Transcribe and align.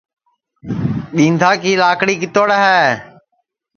ٻِینٚدا 1.15 1.51
کی 1.61 1.71
لاکڑی 1.81 2.15
کِتوڑ 2.21 2.47
ہے 2.63 2.81